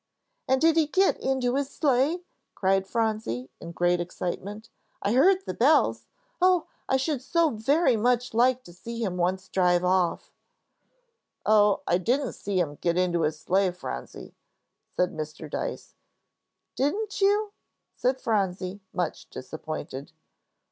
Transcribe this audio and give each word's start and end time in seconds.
"And 0.47 0.59
did 0.59 0.77
he 0.77 0.87
get 0.87 1.15
into 1.19 1.53
his 1.53 1.69
sleigh?" 1.69 2.23
cried 2.55 2.87
Phronsie, 2.87 3.51
in 3.59 3.71
great 3.71 4.01
excitement. 4.01 4.71
"I 4.99 5.13
heard 5.13 5.45
the 5.45 5.53
bells. 5.53 6.07
Oh, 6.41 6.65
I 6.89 6.97
should 6.97 7.21
so 7.21 7.51
very 7.51 7.95
much 7.95 8.33
like 8.33 8.63
to 8.63 8.73
see 8.73 9.03
him 9.03 9.15
once 9.15 9.47
drive 9.47 9.83
off." 9.83 10.31
"Oh, 11.45 11.81
I 11.85 11.99
didn't 11.99 12.33
see 12.33 12.59
him 12.59 12.79
get 12.81 12.97
into 12.97 13.21
his 13.21 13.37
sleigh, 13.39 13.69
Phronsie," 13.69 14.33
said 14.89 15.11
Mr. 15.13 15.47
Dyce. 15.47 15.93
"Didn't 16.75 17.21
you?" 17.21 17.53
said 17.95 18.19
Phronsie, 18.19 18.79
much 18.93 19.29
disappointed. 19.29 20.13